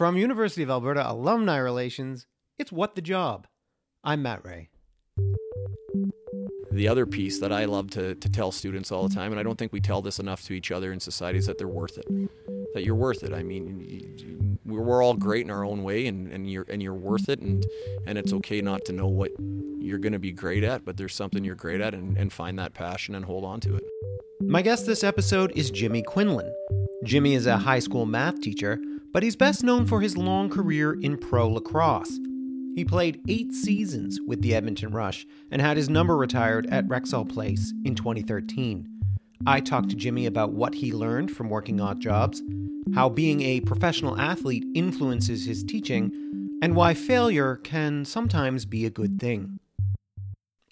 [0.00, 2.26] From University of Alberta Alumni Relations,
[2.58, 3.46] it's What the Job.
[4.02, 4.70] I'm Matt Ray.
[6.72, 9.42] The other piece that I love to, to tell students all the time, and I
[9.42, 11.98] don't think we tell this enough to each other in society, is that they're worth
[11.98, 12.06] it.
[12.72, 13.34] That you're worth it.
[13.34, 17.28] I mean, we're all great in our own way, and, and you're and you're worth
[17.28, 17.62] it, and
[18.06, 19.32] and it's okay not to know what
[19.78, 22.58] you're going to be great at, but there's something you're great at, and, and find
[22.58, 23.84] that passion and hold on to it.
[24.40, 26.50] My guest this episode is Jimmy Quinlan.
[27.04, 28.80] Jimmy is a high school math teacher,
[29.12, 32.18] but he's best known for his long career in pro lacrosse.
[32.74, 37.28] He played eight seasons with the Edmonton Rush and had his number retired at Rexall
[37.28, 38.88] Place in 2013.
[39.46, 42.42] I talked to Jimmy about what he learned from working odd jobs,
[42.94, 48.90] how being a professional athlete influences his teaching, and why failure can sometimes be a
[48.90, 49.58] good thing.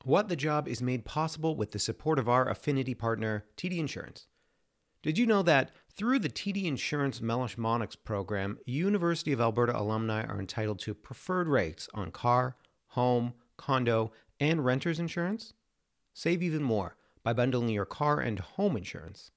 [0.05, 4.27] What the Job is made possible with the support of our affinity partner, TD Insurance.
[5.03, 10.25] Did you know that through the TD Insurance Meloche Monnex program, University of Alberta alumni
[10.25, 12.57] are entitled to preferred rates on car,
[12.91, 15.55] home, condo, and renter's insurance?
[16.15, 19.33] Save even more by bundling your car and home insurance.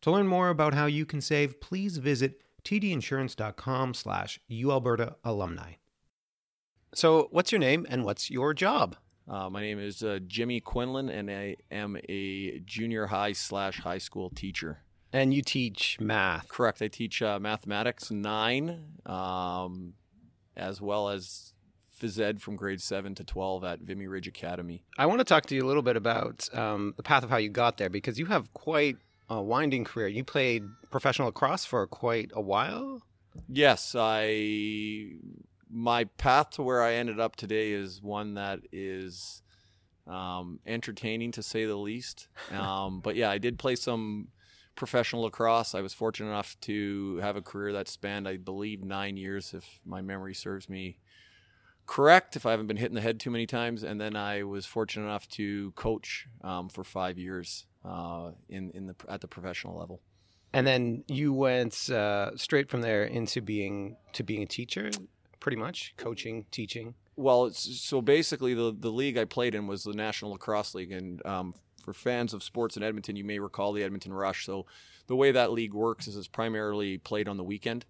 [0.00, 5.74] To learn more about how you can save, please visit tdinsurance.com slash ualberta alumni.
[6.94, 8.96] So what's your name and what's your job?
[9.28, 13.98] Uh, my name is uh, Jimmy Quinlan, and I am a junior high slash high
[13.98, 14.84] school teacher.
[15.12, 16.48] And you teach math.
[16.48, 16.80] Correct.
[16.80, 19.94] I teach uh, mathematics nine, um,
[20.56, 21.52] as well as
[22.00, 24.84] phys ed from grade seven to 12 at Vimy Ridge Academy.
[24.98, 27.36] I want to talk to you a little bit about um, the path of how
[27.36, 28.96] you got there because you have quite
[29.28, 30.08] a winding career.
[30.08, 33.02] You played professional lacrosse for quite a while.
[33.48, 35.12] Yes, I.
[35.74, 39.42] My path to where I ended up today is one that is
[40.06, 42.28] um, entertaining to say the least.
[42.52, 44.28] Um, but yeah, I did play some
[44.74, 45.74] professional lacrosse.
[45.74, 49.80] I was fortunate enough to have a career that spanned, I believe, nine years, if
[49.84, 50.98] my memory serves me
[51.86, 53.82] correct, if I haven't been hit in the head too many times.
[53.82, 58.86] And then I was fortunate enough to coach um, for five years uh, in in
[58.86, 60.00] the at the professional level.
[60.54, 64.90] And then you went uh, straight from there into being to being a teacher,
[65.40, 66.94] pretty much coaching, teaching.
[67.16, 71.24] Well, so basically, the the league I played in was the National Lacrosse League, and
[71.26, 74.46] um, for fans of sports in Edmonton, you may recall the Edmonton Rush.
[74.46, 74.66] So
[75.06, 77.84] the way that league works is it's primarily played on the weekend.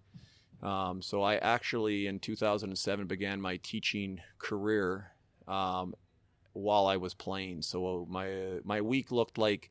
[0.61, 5.11] Um, so I actually in 2007 began my teaching career
[5.47, 5.93] um,
[6.53, 7.61] while I was playing.
[7.61, 9.69] So my my week looked like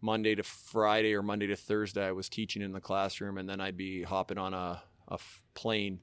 [0.00, 2.06] Monday to Friday or Monday to Thursday.
[2.06, 5.18] I was teaching in the classroom, and then I'd be hopping on a, a
[5.54, 6.00] plane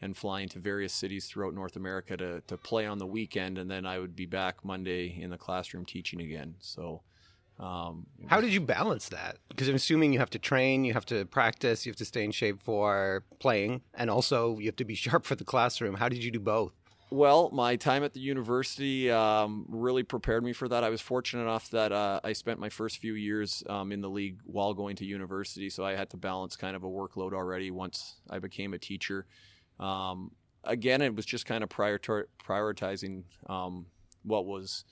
[0.00, 3.70] and flying to various cities throughout North America to, to play on the weekend, and
[3.70, 6.54] then I would be back Monday in the classroom teaching again.
[6.60, 7.02] So,
[7.58, 9.38] um, how did you balance that?
[9.48, 12.24] Because I'm assuming you have to train, you have to practice, you have to stay
[12.24, 15.94] in shape for playing, and also you have to be sharp for the classroom.
[15.94, 16.72] How did you do both?
[17.10, 20.84] Well, my time at the university um, really prepared me for that.
[20.84, 24.10] I was fortunate enough that uh, I spent my first few years um, in the
[24.10, 27.70] league while going to university, so I had to balance kind of a workload already
[27.70, 29.24] once I became a teacher.
[29.80, 30.32] Um,
[30.64, 33.86] again, it was just kind of prior prioritizing um,
[34.22, 34.84] what was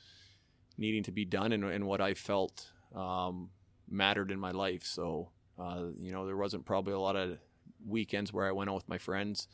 [0.78, 3.50] needing to be done and, and what I felt um,
[3.88, 4.84] mattered in my life.
[4.84, 7.38] So, uh, you know, there wasn't probably a lot of
[7.86, 9.48] weekends where I went out with my friends.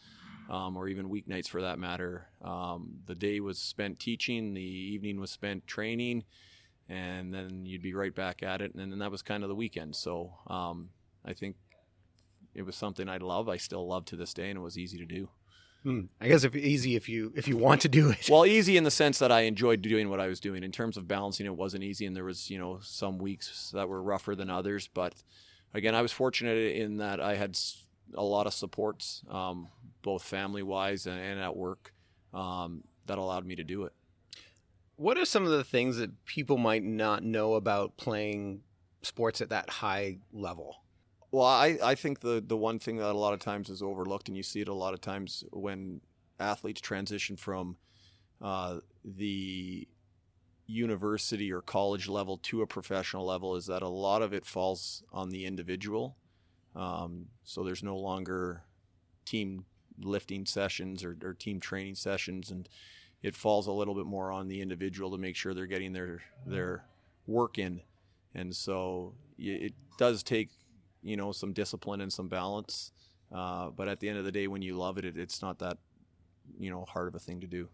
[0.51, 2.27] Um, or even weeknights for that matter.
[2.43, 6.25] Um, the day was spent teaching, the evening was spent training,
[6.89, 8.75] and then you'd be right back at it.
[8.75, 9.95] And then that was kind of the weekend.
[9.95, 10.91] So um,
[11.25, 11.57] I think
[12.55, 13.49] it was something I love.
[13.49, 15.29] I still love to this day, and it was easy to do.
[15.83, 16.03] Hmm.
[16.21, 18.29] I guess if easy if you if you want to do it.
[18.31, 20.63] Well, easy in the sense that I enjoyed doing what I was doing.
[20.63, 23.89] In terms of balancing, it wasn't easy, and there was you know some weeks that
[23.89, 24.89] were rougher than others.
[24.93, 25.15] But
[25.75, 27.59] again, I was fortunate in that I had
[28.15, 29.69] a lot of supports, um,
[30.03, 31.95] both family wise and, and, at work,
[32.35, 33.93] um, that allowed me to do it.
[34.97, 38.61] What are some of the things that people might not know about playing
[39.01, 40.82] sports at that high level?
[41.33, 44.29] Well, I, I think the, the one thing that a lot of times is overlooked,
[44.29, 46.03] and you see it a lot of times when
[46.39, 47.79] athletes transition from
[48.43, 49.89] uh, the
[50.67, 55.03] university or college level to a professional level, is that a lot of it falls
[55.11, 56.17] on the individual.
[56.77, 58.65] Um, so there's no longer
[59.25, 59.65] team
[60.01, 62.69] lifting sessions or, or team training sessions, and
[63.23, 66.21] it falls a little bit more on the individual to make sure they're getting their
[66.47, 66.85] their
[67.27, 67.81] work in.
[68.35, 70.51] And so it does take
[71.03, 72.93] you know some discipline and some balance.
[73.35, 75.59] Uh, but at the end of the day, when you love it, it, it's not
[75.61, 75.79] that
[76.59, 77.69] you know hard of a thing to do.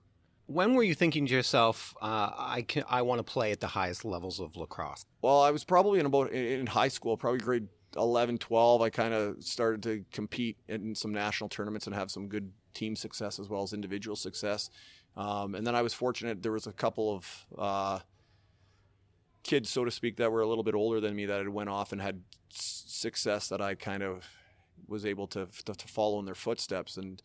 [0.46, 3.66] When were you thinking to yourself, uh, I can I want to play at the
[3.66, 5.04] highest levels of lacrosse?
[5.20, 9.14] Well, I was probably in about in high school, probably grade 11, 12, I kind
[9.14, 13.48] of started to compete in some national tournaments and have some good team success as
[13.48, 14.70] well as individual success.
[15.16, 16.42] Um, and then I was fortunate.
[16.42, 17.98] There was a couple of uh,
[19.42, 21.70] kids, so to speak, that were a little bit older than me that had went
[21.70, 24.24] off and had success that I kind of
[24.86, 26.96] was able to to, to follow in their footsteps.
[26.96, 27.22] And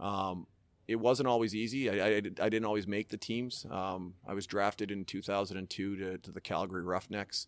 [0.00, 0.46] um,
[0.86, 1.88] it wasn't always easy.
[1.88, 3.64] I, I, I, didn't always make the teams.
[3.70, 7.46] Um, I was drafted in 2002 to, to the Calgary Roughnecks.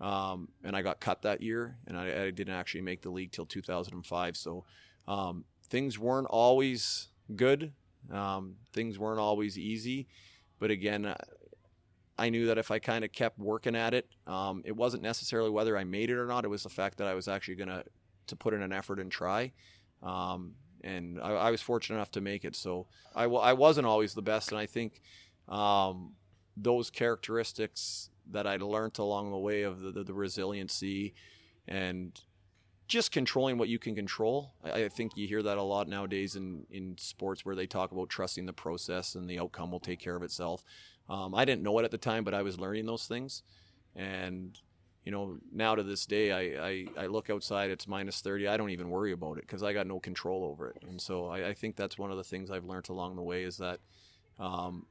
[0.00, 3.30] Um, and I got cut that year, and I, I, didn't actually make the league
[3.30, 4.36] till 2005.
[4.36, 4.64] So
[5.06, 7.72] um, things weren't always good.
[8.10, 10.08] Um, things weren't always easy,
[10.58, 11.14] but again,
[12.18, 15.50] I knew that if I kind of kept working at it, um, it wasn't necessarily
[15.50, 16.44] whether I made it or not.
[16.44, 17.84] It was the fact that I was actually gonna
[18.26, 19.52] to put in an effort and try.
[20.02, 20.54] Um,
[20.84, 22.56] and I, I, was fortunate enough to make it.
[22.56, 25.00] So I w- I wasn't always the best, and I think
[25.48, 26.14] um,
[26.56, 31.14] those characteristics that I learned along the way of the, the, the, resiliency
[31.66, 32.18] and
[32.86, 34.54] just controlling what you can control.
[34.64, 37.92] I, I, think you hear that a lot nowadays in, in sports where they talk
[37.92, 40.64] about trusting the process and the outcome will take care of itself.
[41.08, 43.42] Um, I didn't know it at the time, but I was learning those things.
[43.94, 44.58] And,
[45.04, 48.48] you know, now to this day, I, I, I look outside, it's minus 30.
[48.48, 50.82] I don't even worry about it because I got no control over it.
[50.88, 53.42] And so I, I, think that's one of the things I've learned along the way
[53.42, 53.80] is that
[54.38, 54.86] um,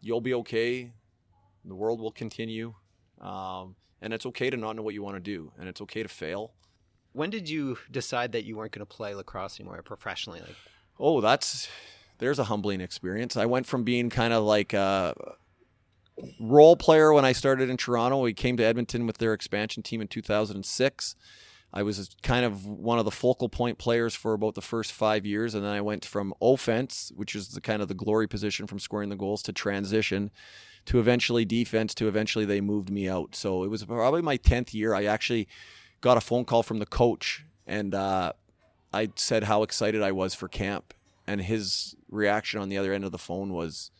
[0.00, 0.92] you'll be okay
[1.68, 2.74] the world will continue.
[3.20, 6.02] Um, and it's okay to not know what you want to do, and it's okay
[6.02, 6.52] to fail.
[7.12, 10.40] When did you decide that you weren't going to play lacrosse anymore professionally?
[10.40, 10.56] Like,
[11.00, 11.68] oh, that's
[12.18, 13.36] there's a humbling experience.
[13.36, 15.14] I went from being kind of like a
[16.40, 18.20] role player when I started in Toronto.
[18.20, 21.16] We came to Edmonton with their expansion team in 2006.
[21.72, 25.26] I was kind of one of the focal point players for about the first five
[25.26, 28.66] years, and then I went from offense, which is the kind of the glory position
[28.66, 30.30] from scoring the goals, to transition,
[30.86, 33.34] to eventually defense to eventually they moved me out.
[33.34, 34.94] So it was probably my 10th year.
[34.94, 35.46] I actually
[36.00, 38.32] got a phone call from the coach and uh,
[38.92, 40.94] I said how excited I was for camp.
[41.26, 43.90] And his reaction on the other end of the phone was,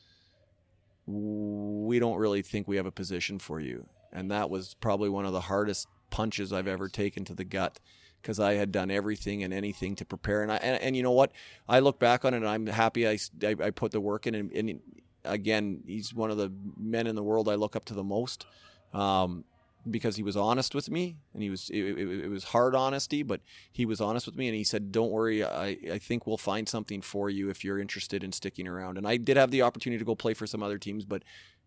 [1.10, 3.86] We don't really think we have a position for you.
[4.12, 7.80] And that was probably one of the hardest punches I've ever taken to the gut
[8.20, 10.42] because I had done everything and anything to prepare.
[10.42, 11.32] And I and, and, you know what?
[11.68, 14.34] I look back on it and I'm happy I, I, I put the work in.
[14.34, 14.80] And, and,
[15.24, 18.46] again, he's one of the men in the world I look up to the most.
[18.92, 19.44] Um,
[19.90, 23.22] because he was honest with me and he was it, it, it, was hard honesty
[23.22, 23.40] but
[23.72, 26.68] he was honest with me and he said don't worry I, I think we'll find
[26.68, 29.98] something for you if you're interested in sticking around and i did have the opportunity
[29.98, 31.22] to go play for some other teams but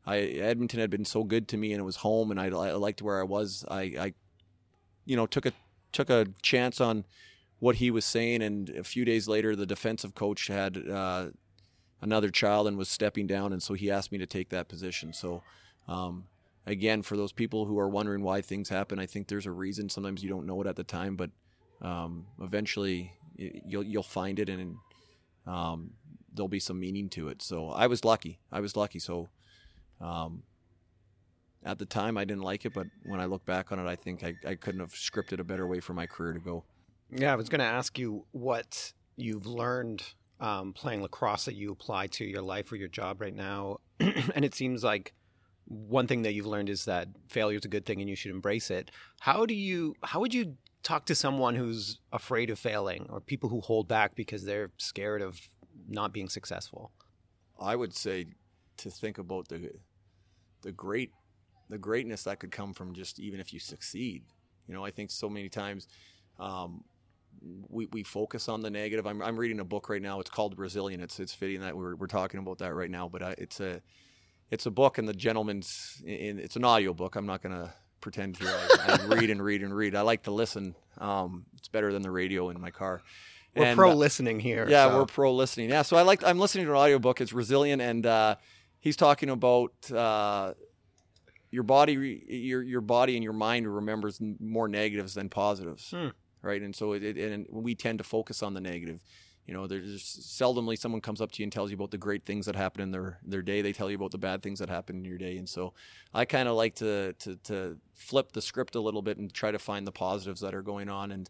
[0.05, 2.73] I, edmonton had been so good to me and it was home and i, I
[2.73, 4.13] liked where i was I, I
[5.05, 5.53] you know took a
[5.91, 7.05] took a chance on
[7.59, 11.27] what he was saying and a few days later the defensive coach had uh,
[12.01, 15.13] another child and was stepping down, and so he asked me to take that position.
[15.13, 15.43] So,
[15.87, 16.25] um,
[16.65, 19.89] again, for those people who are wondering why things happen, I think there's a reason.
[19.89, 21.31] Sometimes you don't know it at the time, but
[21.81, 24.77] um, eventually you'll you'll find it, and
[25.47, 25.91] um,
[26.33, 27.41] there'll be some meaning to it.
[27.41, 28.39] So I was lucky.
[28.51, 28.99] I was lucky.
[28.99, 29.29] So.
[29.99, 30.43] Um,
[31.63, 33.95] at the time, I didn't like it, but when I look back on it, I
[33.95, 36.63] think I, I couldn't have scripted a better way for my career to go.
[37.11, 40.03] Yeah, I was going to ask you what you've learned
[40.39, 43.77] um, playing lacrosse that you apply to your life or your job right now.
[43.99, 45.13] and it seems like
[45.65, 48.31] one thing that you've learned is that failure is a good thing and you should
[48.31, 48.91] embrace it.
[49.21, 53.49] How do you, how would you talk to someone who's afraid of failing or people
[53.49, 55.39] who hold back because they're scared of
[55.87, 56.91] not being successful?
[57.59, 58.27] I would say
[58.77, 59.71] to think about the,
[60.61, 61.11] the great,
[61.69, 64.23] the greatness that could come from just even if you succeed.
[64.67, 65.87] You know, I think so many times
[66.39, 66.83] um,
[67.69, 69.05] we, we focus on the negative.
[69.07, 70.19] I'm, I'm reading a book right now.
[70.19, 71.01] It's called Resilient.
[71.01, 73.07] It's it's fitting that we're, we're talking about that right now.
[73.07, 73.81] But I, it's a
[74.51, 76.39] it's a book, and the gentleman's in.
[76.39, 77.15] It's an audio book.
[77.15, 79.95] I'm not gonna pretend to I, I read and read and read.
[79.95, 80.75] I like to listen.
[80.97, 83.01] Um, it's better than the radio in my car.
[83.55, 84.67] We're and, pro listening here.
[84.69, 84.99] Yeah, so.
[84.99, 85.69] we're pro listening.
[85.69, 86.23] Yeah, so I like.
[86.23, 87.21] I'm listening to an audio book.
[87.21, 88.35] It's Resilient, and uh,
[88.79, 89.73] he's talking about.
[89.91, 90.53] Uh,
[91.53, 95.91] your body, your your body and your mind remembers more negatives than positives.
[95.91, 96.07] Hmm
[96.41, 96.61] right?
[96.61, 99.01] And so it, it, and we tend to focus on the negative.
[99.47, 102.25] You know, there's seldomly someone comes up to you and tells you about the great
[102.25, 103.61] things that happen in their their day.
[103.61, 105.37] They tell you about the bad things that happen in your day.
[105.37, 105.73] And so
[106.13, 109.51] I kind of like to, to to flip the script a little bit and try
[109.51, 111.11] to find the positives that are going on.
[111.11, 111.29] And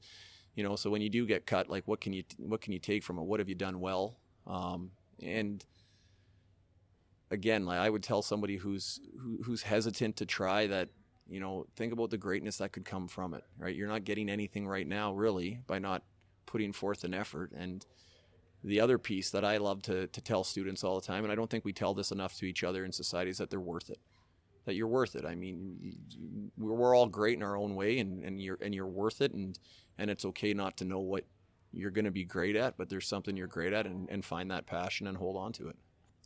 [0.55, 2.79] you know, so when you do get cut, like what can you what can you
[2.79, 3.23] take from it?
[3.23, 4.17] What have you done well?
[4.45, 4.91] Um,
[5.21, 5.63] and
[7.31, 10.89] again, like I would tell somebody who's who, who's hesitant to try that
[11.31, 13.73] you know, think about the greatness that could come from it, right?
[13.73, 16.03] You're not getting anything right now, really, by not
[16.51, 17.49] putting forth an effort.
[17.63, 17.85] And
[18.63, 21.35] the other piece that I love to, to tell students all the time, and I
[21.35, 23.89] don't think we tell this enough to each other in society, is that they're worth
[23.89, 23.99] it.
[24.65, 25.25] that you're worth it.
[25.25, 25.97] I mean,
[26.57, 29.57] we're all great in our own way, and, and you're and you're worth it, and
[29.97, 31.25] and it's okay not to know what
[31.71, 34.51] you're going to be great at, but there's something you're great at, and, and find
[34.51, 35.77] that passion and hold on to it.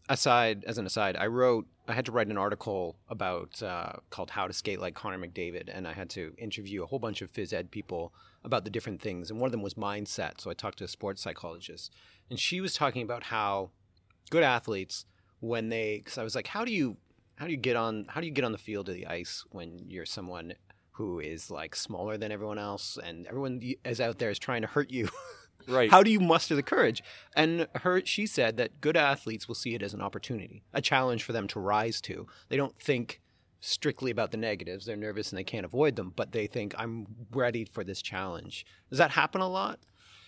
[0.08, 4.32] Aside, as an aside, I wrote, I had to write an article about uh, called
[4.32, 7.32] "How to Skate Like Connor McDavid," and I had to interview a whole bunch of
[7.32, 8.14] phys ed people
[8.46, 10.40] about the different things, and one of them was mindset.
[10.40, 11.92] So I talked to a sports psychologist,
[12.30, 13.72] and she was talking about how
[14.30, 15.06] good athletes
[15.40, 16.98] when they, because I was like, how do you
[17.36, 19.44] how do you get on how do you get on the field of the ice
[19.52, 20.54] when you're someone
[20.92, 24.68] who is like smaller than everyone else and everyone is out there is trying to
[24.68, 25.10] hurt you?
[25.68, 25.90] Right.
[25.90, 27.02] How do you muster the courage?
[27.36, 31.24] And her she said that good athletes will see it as an opportunity a challenge
[31.24, 32.28] for them to rise to.
[32.50, 33.20] They don't think
[33.66, 37.06] strictly about the negatives they're nervous and they can't avoid them but they think i'm
[37.32, 39.80] ready for this challenge does that happen a lot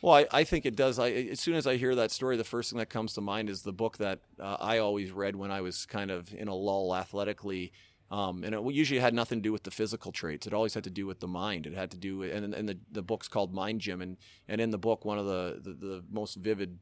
[0.02, 1.00] well, I, I, think it does.
[1.00, 3.50] I, as soon as I hear that story, the first thing that comes to mind
[3.50, 6.54] is the book that uh, I always read when I was kind of in a
[6.54, 7.72] lull athletically.
[8.10, 10.46] Um, and it usually had nothing to do with the physical traits.
[10.46, 11.66] It always had to do with the mind.
[11.66, 14.02] It had to do with, and, and the, the book's called Mind Gym.
[14.02, 14.18] And,
[14.48, 16.78] and in the book, one of the, the, the most vivid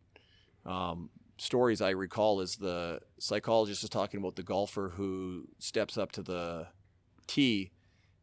[0.65, 6.11] um, stories I recall is the psychologist is talking about the golfer who steps up
[6.13, 6.67] to the
[7.27, 7.71] tee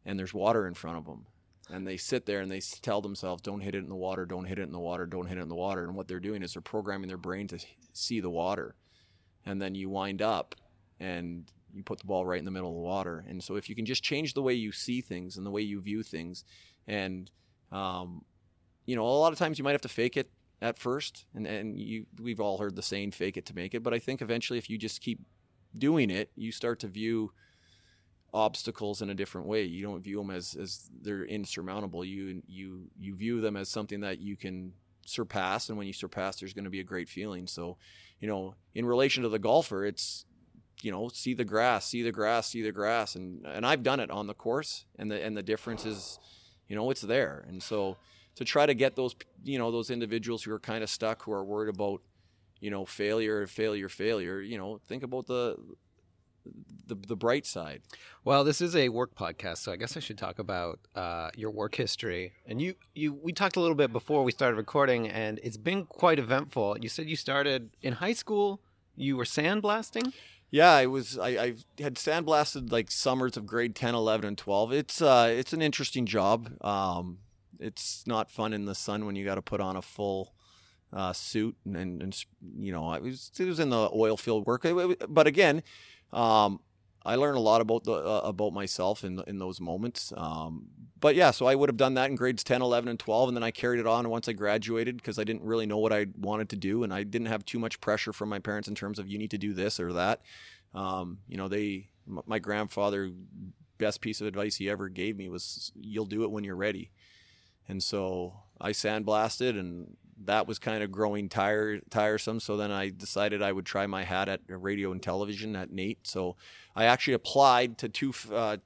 [0.05, 1.25] and there's water in front of them.
[1.69, 4.25] and they sit there and they tell themselves, "Don't hit it in the water.
[4.25, 5.05] Don't hit it in the water.
[5.05, 7.47] Don't hit it in the water." And what they're doing is they're programming their brain
[7.47, 7.59] to
[7.93, 8.75] see the water,
[9.45, 10.55] and then you wind up
[10.99, 13.25] and you put the ball right in the middle of the water.
[13.27, 15.61] And so if you can just change the way you see things and the way
[15.61, 16.43] you view things,
[16.85, 17.31] and
[17.71, 18.25] um,
[18.85, 20.29] you know, a lot of times you might have to fake it
[20.63, 23.83] at first, and and you we've all heard the saying "fake it to make it,"
[23.83, 25.19] but I think eventually if you just keep
[25.77, 27.33] doing it, you start to view
[28.33, 29.63] obstacles in a different way.
[29.63, 32.05] You don't view them as, as they're insurmountable.
[32.05, 34.71] You you you view them as something that you can
[35.05, 37.45] surpass, and when you surpass, there's going to be a great feeling.
[37.45, 37.77] So,
[38.21, 40.25] you know, in relation to the golfer, it's
[40.81, 43.99] you know, see the grass, see the grass, see the grass, and and I've done
[43.99, 46.19] it on the course, and the and the difference is,
[46.69, 47.97] you know, it's there, and so
[48.35, 51.31] to try to get those you know those individuals who are kind of stuck, who
[51.31, 52.01] are worried about
[52.59, 55.57] you know failure, failure, failure, you know, think about the
[56.85, 57.81] the, the bright side.
[58.23, 61.51] Well, this is a work podcast, so I guess I should talk about uh, your
[61.51, 62.33] work history.
[62.45, 65.85] And you, you, we talked a little bit before we started recording, and it's been
[65.85, 66.77] quite eventful.
[66.81, 68.61] You said you started in high school.
[68.95, 70.13] You were sandblasting.
[70.51, 71.17] Yeah, I was.
[71.17, 74.71] I, I had sandblasted like summers of grade 10, 11, and 12.
[74.73, 76.51] It's uh, it's an interesting job.
[76.63, 77.19] Um,
[77.59, 80.33] it's not fun in the sun when you got to put on a full
[80.91, 82.25] uh, suit and, and, and,
[82.57, 84.65] you know, I was it was in the oil field work.
[85.09, 85.63] But again,
[86.11, 86.59] um,
[87.05, 90.13] I learned a lot about the uh, about myself in in those moments.
[90.15, 90.67] Um,
[90.99, 93.35] but yeah, so I would have done that in grades 10, 11, and 12, and
[93.35, 96.07] then I carried it on once I graduated because I didn't really know what I
[96.17, 98.99] wanted to do, and I didn't have too much pressure from my parents in terms
[98.99, 100.21] of you need to do this or that.
[100.73, 103.11] Um, you know, they my grandfather
[103.77, 106.91] best piece of advice he ever gave me was you'll do it when you're ready.
[107.67, 112.39] And so I sandblasted and that was kind of growing tire, tiresome.
[112.39, 115.99] So then I decided I would try my hat at radio and television at NAIT.
[116.03, 116.35] So
[116.75, 118.57] I actually applied to two, uh,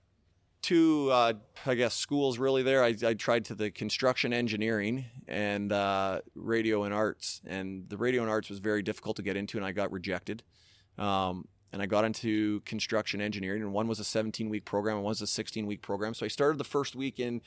[0.61, 1.33] two uh,
[1.65, 2.83] I guess schools really there.
[2.83, 8.21] I, I, tried to the construction engineering and uh, radio and arts, and the radio
[8.21, 10.43] and arts was very difficult to get into, and I got rejected.
[10.97, 15.03] Um, and I got into construction engineering, and one was a 17 week program, and
[15.03, 16.13] one was a 16 week program.
[16.13, 17.41] So I started the first week in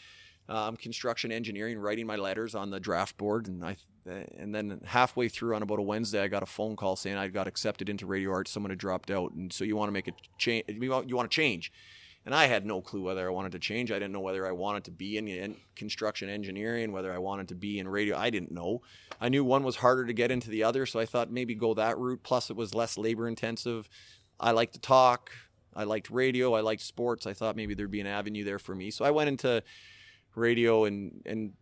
[0.50, 5.28] um, construction engineering, writing my letters on the draft board, and I and then halfway
[5.28, 8.07] through on about a Wednesday, I got a phone call saying I got accepted into
[8.07, 8.50] radio arts.
[8.50, 10.64] Someone had dropped out, and so you want to make a change.
[10.69, 11.71] You want, to change,
[12.26, 13.92] and I had no clue whether I wanted to change.
[13.92, 17.47] I didn't know whether I wanted to be in, in construction engineering, whether I wanted
[17.49, 18.16] to be in radio.
[18.16, 18.83] I didn't know.
[19.21, 21.75] I knew one was harder to get into the other, so I thought maybe go
[21.75, 22.25] that route.
[22.25, 23.88] Plus, it was less labor intensive.
[24.40, 25.30] I liked to talk.
[25.76, 26.54] I liked radio.
[26.54, 27.26] I liked sports.
[27.26, 28.90] I thought maybe there'd be an avenue there for me.
[28.90, 29.62] So I went into
[30.35, 31.53] radio and and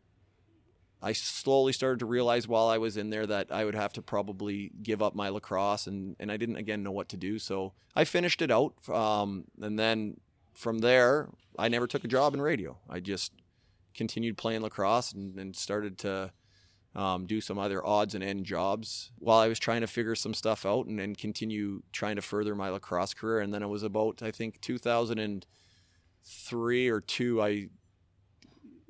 [1.01, 4.03] I slowly started to realize while I was in there that I would have to
[4.03, 7.39] probably give up my lacrosse, and, and I didn't again know what to do.
[7.39, 10.17] So I finished it out, um, and then
[10.55, 12.79] from there, I never took a job in radio.
[12.91, 13.31] I just
[13.95, 16.33] continued playing lacrosse and, and started to
[16.97, 20.35] um, do some other odds and end jobs while I was trying to figure some
[20.35, 23.39] stuff out and, and continue trying to further my lacrosse career.
[23.39, 27.69] And then it was about I think 2003 or two, I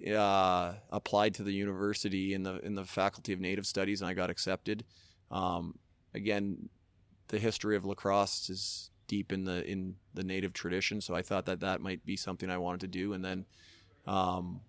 [0.06, 4.14] uh, applied to the university in the in the faculty of native studies and I
[4.14, 4.84] got accepted.
[5.30, 5.78] Um,
[6.14, 6.68] again,
[7.28, 11.46] the history of lacrosse is deep in the in the native tradition, so I thought
[11.46, 13.12] that that might be something I wanted to do.
[13.12, 13.46] And then
[14.06, 14.60] um,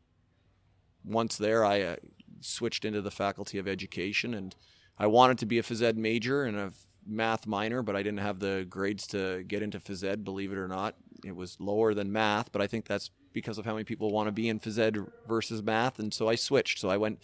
[1.05, 1.95] once there, I uh,
[2.41, 4.55] switched into the faculty of education, and
[4.97, 8.19] I wanted to be a phys ed major, and I've math minor, but I didn't
[8.19, 10.95] have the grades to get into phys ed, believe it or not.
[11.25, 13.09] It was lower than math, but I think that's
[13.39, 15.99] because of how many people want to be in phys ed versus math.
[15.99, 16.79] And so I switched.
[16.79, 17.19] So I went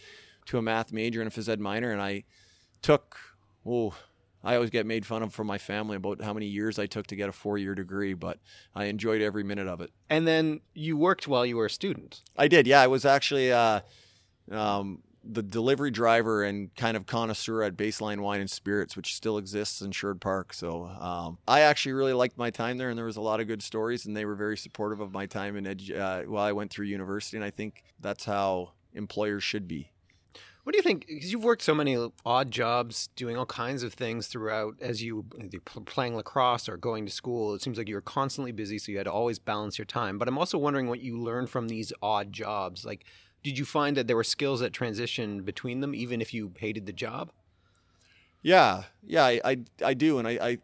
[0.48, 2.24] to a math major and a phys ed minor, and I
[2.82, 3.18] took,
[3.66, 3.94] oh,
[4.44, 7.08] I always get made fun of from my family about how many years I took
[7.08, 8.38] to get a four year degree, but
[8.76, 9.92] I enjoyed every minute of it.
[10.08, 12.22] And then you worked while you were a student.
[12.38, 12.82] I did, yeah.
[12.82, 13.82] I was actually uh,
[14.52, 19.38] um, the delivery driver and kind of connoisseur at Baseline Wine and Spirits, which still
[19.38, 20.54] exists in Sherwood Park.
[20.54, 23.48] So um, I actually really liked my time there, and there was a lot of
[23.48, 26.52] good stories, and they were very supportive of my time in edu- uh, while I
[26.52, 27.38] went through university.
[27.38, 29.92] And I think that's how employers should be.
[30.64, 31.06] What do you think?
[31.06, 35.24] Because you've worked so many odd jobs, doing all kinds of things throughout, as you
[35.86, 37.54] playing lacrosse or going to school.
[37.54, 40.18] It seems like you were constantly busy, so you had to always balance your time.
[40.18, 42.84] But I'm also wondering what you learned from these odd jobs.
[42.84, 43.06] Like,
[43.46, 46.88] did you find that there were skills that transitioned between them, even if you hated
[46.88, 47.32] the job?
[48.42, 50.58] Yeah, yeah, I, I, I do, and I, I,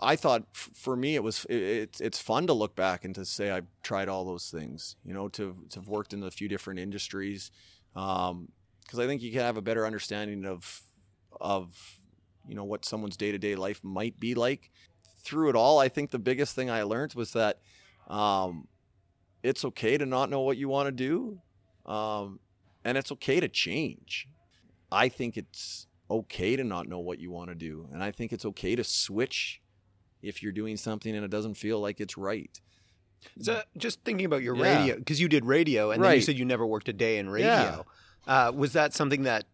[0.00, 3.52] I thought for me it was it's it's fun to look back and to say
[3.52, 4.96] I've tried all those things.
[5.04, 7.52] You know, to to have worked in a few different industries.
[7.94, 8.48] Um,
[8.82, 10.82] because I think you can have a better understanding of
[11.40, 12.00] of
[12.48, 14.72] you know what someone's day to day life might be like.
[15.22, 17.60] Through it all, I think the biggest thing I learned was that
[18.08, 18.66] um,
[19.44, 21.40] it's okay to not know what you want to do,
[21.88, 22.38] um,
[22.84, 24.28] and it's okay to change.
[24.92, 28.32] I think it's okay to not know what you want to do, and I think
[28.32, 29.60] it's okay to switch
[30.22, 32.60] if you're doing something and it doesn't feel like it's right.
[33.40, 34.78] So just thinking about your yeah.
[34.78, 36.10] radio, because you did radio, and right.
[36.10, 37.48] then you said you never worked a day in radio.
[37.48, 37.82] Yeah.
[38.26, 39.44] Uh, was that something that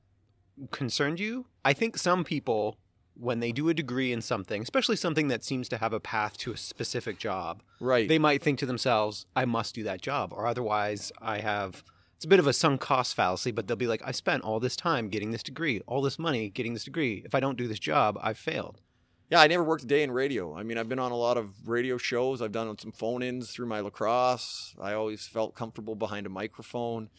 [0.71, 1.47] concerned you?
[1.65, 2.79] I think some people,
[3.15, 6.37] when they do a degree in something, especially something that seems to have a path
[6.39, 8.09] to a specific job, right?
[8.09, 11.85] They might think to themselves, "I must do that job," or otherwise, I have.
[12.25, 14.59] It's a bit of a sunk cost fallacy, but they'll be like, "I spent all
[14.59, 17.21] this time getting this degree, all this money getting this degree.
[17.23, 18.81] If I don't do this job, I've failed."
[19.29, 20.57] Yeah, I never worked a day in radio.
[20.57, 22.41] I mean, I've been on a lot of radio shows.
[22.41, 24.75] I've done some phone ins through my lacrosse.
[24.81, 27.11] I always felt comfortable behind a microphone.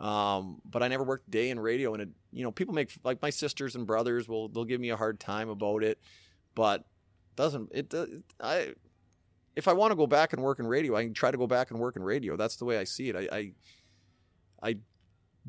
[0.00, 2.90] Um, but I never worked a day in radio, and it, you know, people make
[3.04, 5.98] like my sisters and brothers will they'll give me a hard time about it,
[6.54, 6.86] but
[7.36, 7.94] doesn't it?
[8.40, 8.72] I
[9.56, 11.46] if I want to go back and work in radio, I can try to go
[11.46, 12.34] back and work in radio.
[12.34, 13.16] That's the way I see it.
[13.16, 13.52] I, I,
[14.64, 14.76] I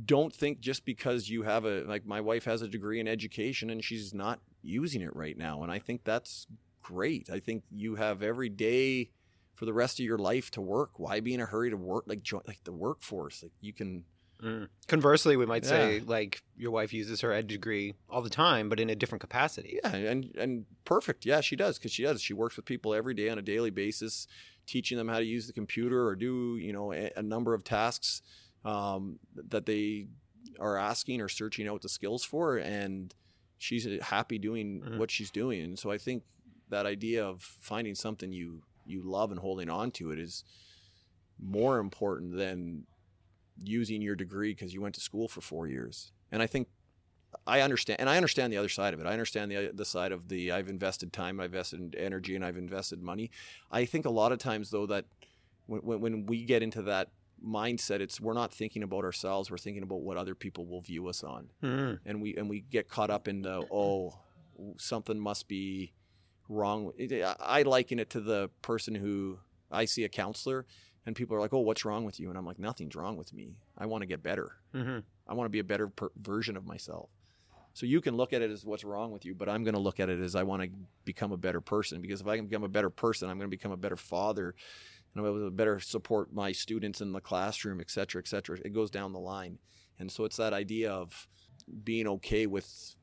[0.06, 3.69] don't think just because you have a like my wife has a degree in education
[3.69, 6.47] and she's not using it right now, and I think that's
[6.84, 7.30] great.
[7.30, 9.10] I think you have every day
[9.56, 10.99] for the rest of your life to work.
[10.99, 13.41] Why be in a hurry to work like join like the workforce?
[13.41, 14.04] Like you can
[14.43, 14.67] Mm.
[14.88, 15.69] Conversely, we might yeah.
[15.69, 19.21] say like your wife uses her ed degree all the time, but in a different
[19.21, 19.80] capacity.
[19.82, 21.25] Yeah, and and perfect.
[21.25, 22.21] Yeah, she does because she does.
[22.21, 24.28] She works with people every day on a daily basis,
[24.65, 27.63] teaching them how to use the computer or do you know a, a number of
[27.63, 28.21] tasks
[28.65, 30.08] um, that they
[30.60, 33.13] are asking or searching out the skills for, and
[33.58, 34.97] she's happy doing mm.
[34.97, 35.62] what she's doing.
[35.62, 36.23] And so I think
[36.69, 40.43] that idea of finding something you you love and holding on to it is
[41.39, 42.86] more important than
[43.63, 46.12] using your degree because you went to school for four years.
[46.32, 46.67] And I think
[47.47, 49.06] I understand, and I understand the other side of it.
[49.06, 52.58] I understand the the side of the I've invested time, I've invested energy, and I've
[52.58, 53.32] invested money.
[53.71, 55.06] I think a lot of times though that
[55.67, 57.10] when when we get into that
[57.45, 59.51] mindset, it's we're not thinking about ourselves.
[59.51, 61.99] We're thinking about what other people will view us on, mm.
[62.05, 64.17] and we and we get caught up in the oh
[64.77, 65.93] something must be
[66.49, 66.91] wrong.
[67.39, 69.39] I liken it to the person who
[69.71, 70.65] I see a counselor
[71.05, 73.34] and people are like, "Oh, what's wrong with you?" And I'm like, "Nothing's wrong with
[73.34, 73.58] me.
[73.77, 74.58] I want to get better.
[74.73, 74.99] Mm-hmm.
[75.27, 77.10] I want to be a better per- version of myself."
[77.73, 79.81] So you can look at it as what's wrong with you, but I'm going to
[79.81, 80.69] look at it as I want to
[81.03, 83.55] become a better person because if I can become a better person, I'm going to
[83.55, 84.55] become a better father,
[85.15, 88.58] and I'm able to better support my students in the classroom, et cetera, et cetera.
[88.63, 89.60] It goes down the line,
[89.97, 91.28] and so it's that idea of
[91.84, 92.95] being okay with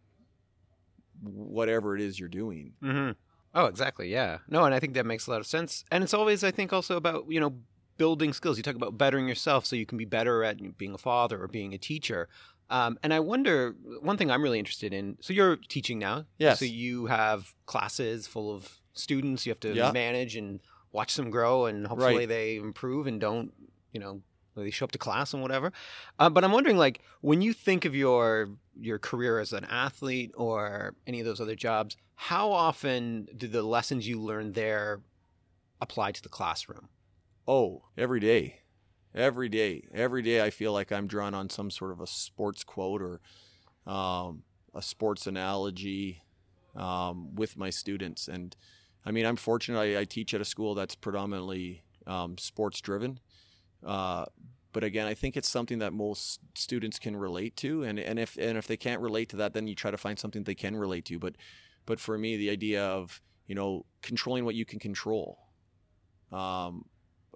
[1.22, 2.74] whatever it is you're doing.
[2.82, 3.12] Mm-hmm.
[3.54, 4.08] Oh, exactly.
[4.10, 4.38] Yeah.
[4.48, 5.84] No, and I think that makes a lot of sense.
[5.90, 7.56] And it's always, I think, also about you know
[7.96, 8.56] building skills.
[8.56, 11.48] You talk about bettering yourself so you can be better at being a father or
[11.48, 12.28] being a teacher.
[12.70, 15.18] Um, and I wonder, one thing I'm really interested in.
[15.20, 16.24] So you're teaching now.
[16.38, 16.58] Yes.
[16.58, 19.44] So you have classes full of students.
[19.44, 19.92] You have to yeah.
[19.92, 20.60] manage and
[20.92, 22.28] watch them grow, and hopefully right.
[22.28, 23.52] they improve and don't,
[23.92, 24.20] you know,
[24.54, 25.72] they show up to class and whatever.
[26.18, 30.32] Uh, but I'm wondering, like, when you think of your your career as an athlete
[30.36, 35.00] or any of those other jobs, how often do the lessons you learn there
[35.80, 36.88] apply to the classroom?
[37.46, 38.60] Oh, every day.
[39.14, 39.88] Every day.
[39.92, 43.20] Every day I feel like I'm drawn on some sort of a sports quote or
[43.90, 44.42] um,
[44.74, 46.22] a sports analogy
[46.76, 48.28] um, with my students.
[48.28, 48.56] And
[49.04, 53.18] I mean, I'm fortunate I, I teach at a school that's predominantly um, sports driven.
[53.84, 54.26] Uh,
[54.72, 57.82] but again, I think it's something that most students can relate to.
[57.82, 60.18] And, and if and if they can't relate to that, then you try to find
[60.18, 61.18] something they can relate to.
[61.18, 61.36] But
[61.84, 65.38] But for me, the idea of you know controlling what you can control.
[66.30, 66.86] Um,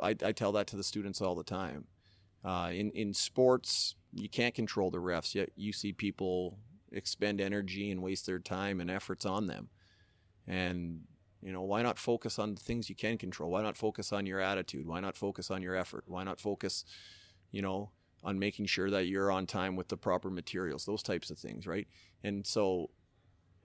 [0.03, 1.87] I, I tell that to the students all the time.
[2.45, 5.35] Uh, in in sports, you can't control the refs.
[5.35, 6.59] Yet you see people
[6.93, 9.69] expend energy and waste their time and efforts on them.
[10.47, 11.03] And
[11.43, 13.51] you know, why not focus on the things you can control?
[13.51, 14.87] Why not focus on your attitude?
[14.87, 16.05] Why not focus on your effort?
[16.07, 16.85] Why not focus,
[17.53, 17.91] you know,
[18.25, 20.85] on making sure that you're on time with the proper materials?
[20.85, 21.87] Those types of things, right?
[22.25, 22.91] And so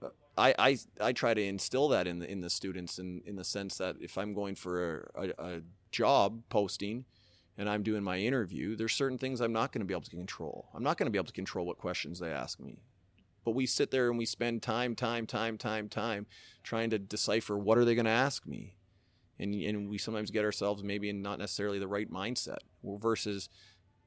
[0.02, 3.36] uh, I, I, I try to instill that in the in the students in, in
[3.36, 7.04] the sense that if I'm going for a, a job posting
[7.58, 10.10] and I'm doing my interview, there's certain things I'm not going to be able to
[10.10, 10.68] control.
[10.74, 12.82] I'm not going to be able to control what questions they ask me.
[13.44, 16.26] But we sit there and we spend time, time, time, time, time
[16.62, 18.76] trying to decipher what are they going to ask me.
[19.38, 23.48] And, and we sometimes get ourselves maybe in not necessarily the right mindset versus,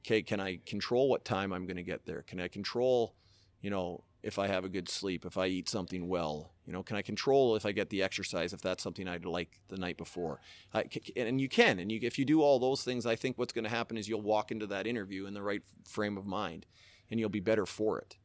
[0.02, 2.22] okay, can I control what time I'm going to get there?
[2.22, 3.14] Can I control,
[3.60, 6.82] you know, if I have a good sleep, if I eat something well, you know,
[6.82, 9.96] can I control if I get the exercise, if that's something I'd like the night
[9.96, 10.40] before?
[10.74, 10.84] I,
[11.16, 13.64] and you can, and you, if you do all those things, I think what's going
[13.64, 16.66] to happen is you'll walk into that interview in the right frame of mind,
[17.08, 18.16] and you'll be better for it.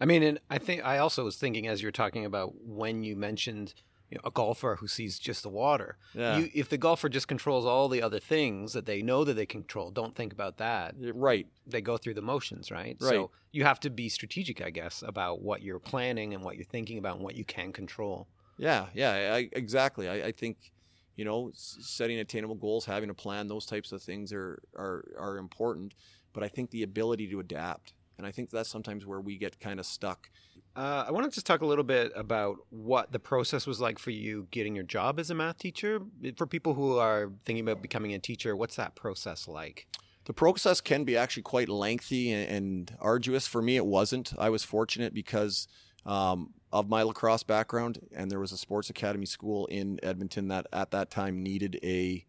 [0.00, 3.16] I mean, and I think I also was thinking as you're talking about when you
[3.16, 3.74] mentioned
[4.10, 5.98] you know, a golfer who sees just the water.
[6.14, 6.38] Yeah.
[6.38, 9.46] You, if the golfer just controls all the other things that they know that they
[9.46, 10.94] control, don't think about that.
[10.98, 11.46] Right.
[11.66, 12.96] They go through the motions, right?
[13.00, 13.10] Right.
[13.10, 16.64] So you have to be strategic, I guess, about what you're planning and what you're
[16.64, 18.28] thinking about and what you can control.
[18.58, 20.08] Yeah, yeah, I, exactly.
[20.08, 20.72] I, I think,
[21.16, 25.38] you know, setting attainable goals, having a plan, those types of things are, are, are
[25.38, 25.94] important.
[26.32, 29.60] But I think the ability to adapt, and I think that's sometimes where we get
[29.60, 30.30] kind of stuck
[30.76, 33.98] uh, I want to just talk a little bit about what the process was like
[33.98, 36.02] for you getting your job as a math teacher.
[36.36, 39.86] For people who are thinking about becoming a teacher, what's that process like?
[40.26, 43.46] The process can be actually quite lengthy and, arduous.
[43.46, 44.34] For me, it wasn't.
[44.38, 45.66] I was fortunate because
[46.04, 50.66] um, of my lacrosse background, and there was a sports academy school in Edmonton that
[50.74, 52.26] at that time needed a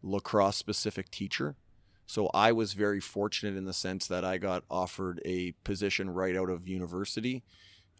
[0.00, 1.56] lacrosse specific teacher.
[2.06, 6.36] So I was very fortunate in the sense that I got offered a position right
[6.36, 7.42] out of university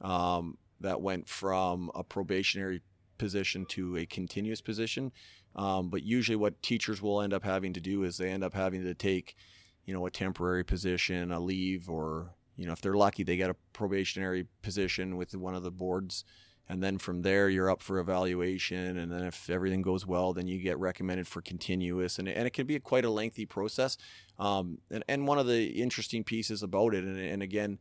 [0.01, 2.83] um, that went from a probationary
[3.17, 5.13] position to a continuous position.
[5.57, 8.55] Um, but usually, what teachers will end up having to do is they end up
[8.55, 9.37] having to take,
[9.85, 13.51] you know, a temporary position, a leave, or you know, if they're lucky, they get
[13.51, 16.25] a probationary position with one of the boards
[16.69, 20.47] and then from there you're up for evaluation and then if everything goes well then
[20.47, 23.97] you get recommended for continuous and, and it can be a, quite a lengthy process.
[24.39, 27.79] Um, and, and one of the interesting pieces about it and, and again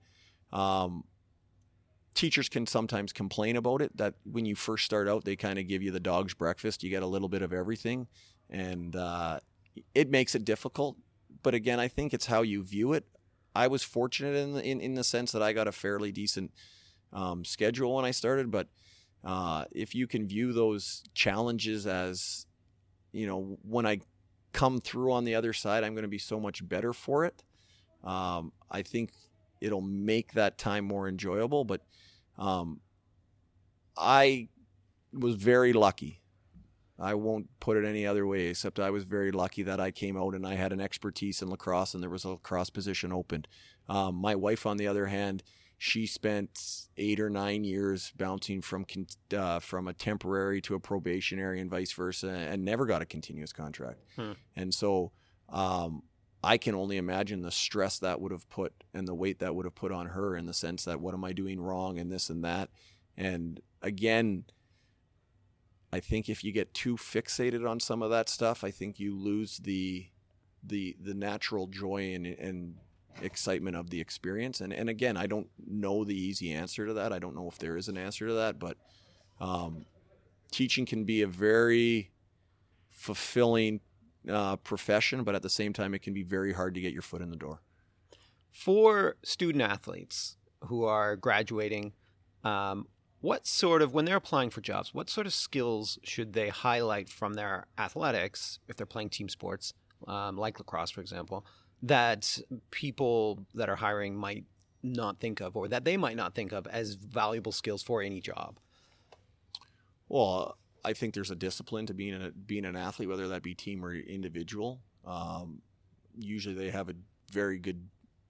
[0.52, 1.06] um,
[2.13, 5.67] teachers can sometimes complain about it that when you first start out they kind of
[5.67, 8.08] give you the dog's breakfast you get a little bit of everything
[8.50, 9.39] and uh,
[9.96, 10.98] it makes it difficult.
[11.41, 13.06] But again i think it's how you view it.
[13.56, 16.52] I was fortunate in, in, in the sense that i got a fairly decent
[17.13, 18.67] um, schedule when I started, but
[19.23, 22.45] uh, if you can view those challenges as,
[23.12, 23.99] you know, when I
[24.52, 27.43] come through on the other side, I'm going to be so much better for it.
[28.04, 29.12] Um, I think
[29.62, 31.63] it'll make that time more enjoyable.
[31.63, 31.82] But
[32.38, 32.82] um,
[33.97, 34.49] I
[35.13, 36.21] was very lucky.
[36.99, 40.15] I won't put it any other way, except I was very lucky that I came
[40.15, 43.45] out and I had an expertise in lacrosse and there was a lacrosse position open.
[43.89, 45.43] Um, my wife, on the other hand,
[45.84, 48.86] she spent eight or nine years bouncing from
[49.36, 53.52] uh, from a temporary to a probationary and vice versa, and never got a continuous
[53.52, 54.00] contract.
[54.15, 54.32] Hmm.
[54.56, 55.12] And so,
[55.50, 56.04] um,
[56.41, 59.65] I can only imagine the stress that would have put and the weight that would
[59.65, 62.30] have put on her in the sense that what am I doing wrong and this
[62.30, 62.69] and that.
[63.17, 64.46] And again,
[65.91, 69.17] I think if you get too fixated on some of that stuff, I think you
[69.17, 70.08] lose the
[70.63, 72.78] the the natural joy and, and
[73.21, 74.62] excitement of the experience.
[74.62, 77.13] And and again, I don't know the easy answer to that.
[77.13, 78.78] I don't know if there is an answer to that, but
[79.39, 79.86] um,
[80.52, 82.12] teaching can be a very
[82.91, 83.82] fulfilling
[84.30, 87.02] uh, profession, but at the same time, it can be very hard to get your
[87.02, 87.62] foot in the door.
[88.52, 91.93] For student athletes who are graduating,
[92.43, 92.88] um,
[93.19, 97.10] what sort of when they're applying for jobs, what sort of skills should they highlight
[97.10, 99.73] from their athletics if they're playing team sports,
[100.08, 101.45] um, like lacrosse, for example?
[101.84, 102.39] That
[102.72, 104.46] people that are hiring might
[104.82, 108.19] not think of or that they might not think of as valuable skills for any
[108.19, 108.58] job?
[110.10, 113.54] Well, I think there's a discipline to being a, being an athlete, whether that be
[113.54, 114.82] team or individual.
[115.06, 115.62] Um,
[116.17, 116.96] usually, they have a
[117.32, 117.88] very good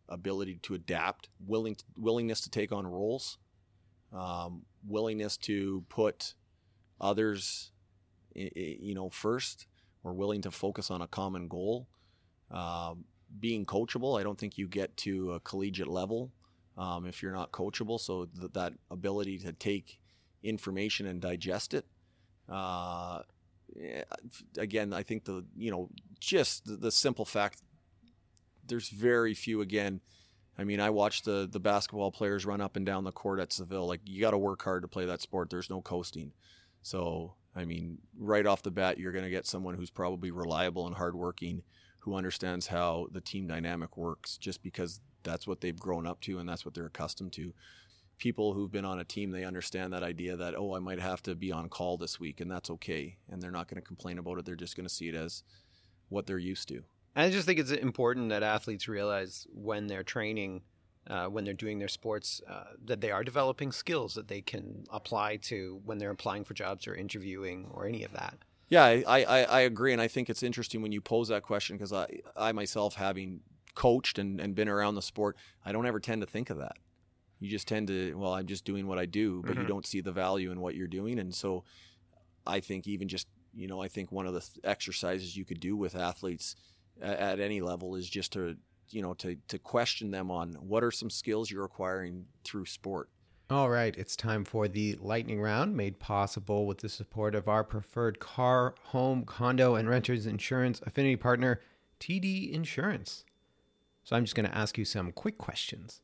[0.09, 3.37] ability to adapt, willing willingness to take on roles,
[4.11, 6.35] um, willingness to put
[7.01, 7.71] others,
[8.35, 9.67] you know, first,
[10.03, 11.87] or willing to focus on a common goal.
[12.51, 13.05] Um,
[13.39, 14.19] being coachable.
[14.19, 16.31] I don't think you get to a collegiate level
[16.77, 17.99] um, if you're not coachable.
[17.99, 19.99] So th- that ability to take,
[20.43, 21.85] information and digest it.
[22.49, 23.21] Uh,
[24.57, 27.61] again, I think the you know just the, the simple fact
[28.67, 30.01] there's very few again.
[30.57, 33.53] I mean, I watch the the basketball players run up and down the court at
[33.53, 33.87] Saville.
[33.87, 35.49] Like you got to work hard to play that sport.
[35.49, 36.33] There's no coasting.
[36.81, 40.87] So I mean, right off the bat, you're going to get someone who's probably reliable
[40.87, 41.63] and hardworking,
[42.03, 46.37] who understands how the team dynamic works, just because that's what they've grown up to
[46.37, 47.53] and that's what they're accustomed to.
[48.17, 51.23] People who've been on a team, they understand that idea that oh, I might have
[51.23, 54.17] to be on call this week, and that's okay, and they're not going to complain
[54.17, 54.45] about it.
[54.45, 55.43] They're just going to see it as
[56.09, 56.83] what they're used to.
[57.15, 60.63] I just think it's important that athletes realize when they're training,
[61.07, 64.83] uh, when they're doing their sports, uh, that they are developing skills that they can
[64.89, 68.39] apply to when they're applying for jobs or interviewing or any of that.
[68.69, 69.93] Yeah, I, I, I agree.
[69.93, 73.41] And I think it's interesting when you pose that question because I, I myself, having
[73.75, 76.77] coached and, and been around the sport, I don't ever tend to think of that.
[77.39, 79.61] You just tend to, well, I'm just doing what I do, but mm-hmm.
[79.61, 81.19] you don't see the value in what you're doing.
[81.19, 81.63] And so
[82.47, 85.75] I think even just, you know, I think one of the exercises you could do
[85.75, 86.55] with athletes–
[87.01, 88.55] at any level is just to
[88.89, 93.09] you know to to question them on what are some skills you're acquiring through sport.
[93.49, 97.63] All right, it's time for the lightning round made possible with the support of our
[97.63, 101.59] preferred car, home, condo, and renters insurance affinity partner,
[101.99, 103.25] TD Insurance.
[104.05, 105.99] So I'm just going to ask you some quick questions.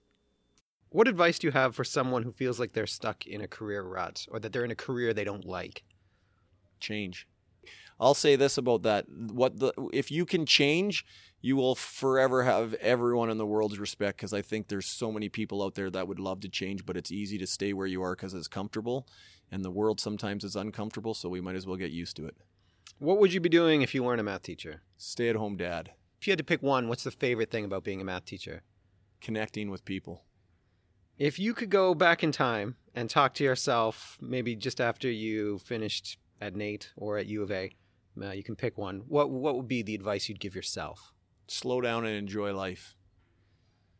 [0.89, 3.83] What advice do you have for someone who feels like they're stuck in a career
[3.83, 5.83] rut or that they're in a career they don't like?
[6.81, 7.25] Change.
[8.01, 11.05] I'll say this about that: what the if you can change,
[11.41, 14.17] you will forever have everyone in the world's respect.
[14.17, 16.97] Because I think there's so many people out there that would love to change, but
[16.97, 19.07] it's easy to stay where you are because it's comfortable,
[19.51, 21.13] and the world sometimes is uncomfortable.
[21.13, 22.35] So we might as well get used to it.
[22.97, 24.81] What would you be doing if you weren't a math teacher?
[24.97, 25.91] Stay at home dad.
[26.19, 28.63] If you had to pick one, what's the favorite thing about being a math teacher?
[29.21, 30.25] Connecting with people.
[31.17, 35.59] If you could go back in time and talk to yourself, maybe just after you
[35.59, 37.71] finished at NAIT or at U of A,
[38.21, 39.03] uh, you can pick one.
[39.07, 41.13] What what would be the advice you'd give yourself?
[41.49, 42.95] Slow down and enjoy life.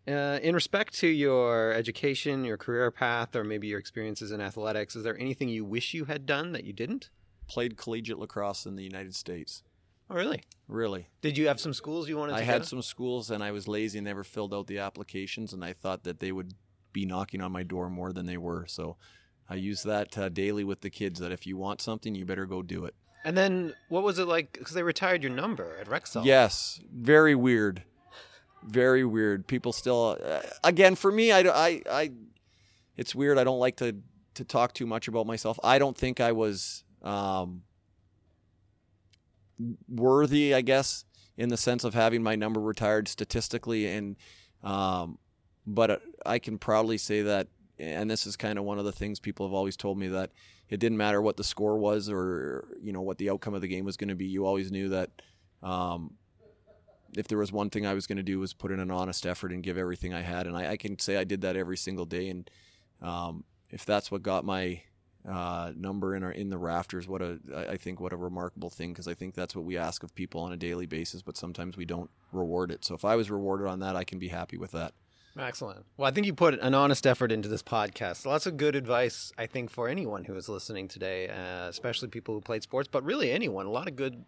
[0.07, 4.95] Uh, in respect to your education, your career path, or maybe your experiences in athletics,
[4.95, 7.09] is there anything you wish you had done that you didn't?
[7.47, 9.63] Played collegiate lacrosse in the United States.
[10.09, 10.43] Oh, really?
[10.67, 11.07] Really.
[11.21, 12.39] Did you have some schools you wanted to?
[12.39, 15.63] I had some schools, and I was lazy and never filled out the applications, and
[15.63, 16.53] I thought that they would
[16.93, 18.65] be knocking on my door more than they were.
[18.67, 18.97] So
[19.47, 22.45] I use that uh, daily with the kids that if you want something, you better
[22.45, 22.95] go do it.
[23.25, 24.53] And then what was it like?
[24.53, 26.25] Because they retired your number at Rexall.
[26.25, 27.83] Yes, very weird,
[28.63, 29.45] very weird.
[29.45, 32.11] People still, uh, again, for me, I, I, I,
[32.95, 33.37] it's weird.
[33.37, 33.95] I don't like to
[34.35, 35.59] to talk too much about myself.
[35.63, 37.63] I don't think I was um,
[39.89, 41.03] worthy, I guess,
[41.37, 44.15] in the sense of having my number retired statistically, and
[44.63, 45.17] um,
[45.67, 47.47] but I can proudly say that,
[47.79, 50.31] and this is kind of one of the things people have always told me that
[50.69, 53.67] it didn't matter what the score was or you know what the outcome of the
[53.67, 54.25] game was going to be.
[54.25, 55.09] You always knew that
[55.63, 56.13] um,
[57.17, 59.25] if there was one thing I was going to do was put in an honest
[59.25, 61.77] effort and give everything I had, and I, I can say I did that every
[61.77, 62.29] single day.
[62.29, 62.49] And
[63.01, 64.81] um, if that's what got my
[65.27, 67.39] uh, number in our in the rafters, what a
[67.69, 70.41] I think what a remarkable thing because I think that's what we ask of people
[70.41, 72.85] on a daily basis, but sometimes we don't reward it.
[72.85, 74.93] So if I was rewarded on that, I can be happy with that.
[75.37, 75.85] Excellent.
[75.97, 78.25] Well, I think you put an honest effort into this podcast.
[78.25, 82.33] Lots of good advice, I think, for anyone who is listening today, uh, especially people
[82.33, 83.65] who played sports, but really anyone.
[83.65, 84.25] A lot of good,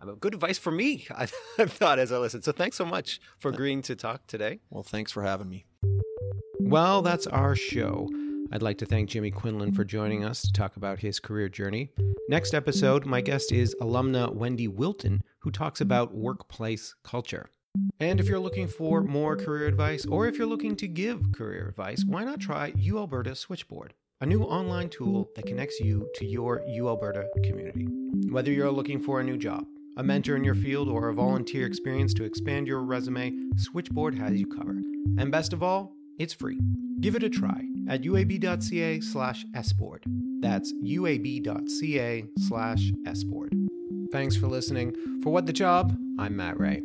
[0.00, 1.06] uh, good advice for me.
[1.10, 1.24] I,
[1.58, 2.44] I thought as I listened.
[2.44, 4.60] So thanks so much for agreeing to talk today.
[4.70, 5.64] Well, thanks for having me.
[6.60, 8.08] Well, that's our show.
[8.52, 11.90] I'd like to thank Jimmy Quinlan for joining us to talk about his career journey.
[12.28, 17.50] Next episode, my guest is alumna Wendy Wilton, who talks about workplace culture.
[18.00, 21.68] And if you're looking for more career advice, or if you're looking to give career
[21.68, 26.60] advice, why not try UAlberta Switchboard, a new online tool that connects you to your
[26.68, 27.86] UAlberta community.
[28.30, 29.64] Whether you're looking for a new job,
[29.96, 34.32] a mentor in your field, or a volunteer experience to expand your resume, Switchboard has
[34.32, 34.82] you covered.
[35.18, 36.60] And best of all, it's free.
[37.00, 40.04] Give it a try at uab.ca slash sboard.
[40.40, 43.52] That's uab.ca slash sboard.
[44.12, 44.94] Thanks for listening.
[45.22, 46.82] For What the Job, I'm Matt Ray.